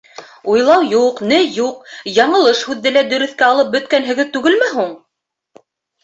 [0.51, 4.89] Уйлау юҡ, ни юҡ, яңылыш һүҙҙе лә дөрөҫкә алып бөткәнһегеҙ түгелме һуң?..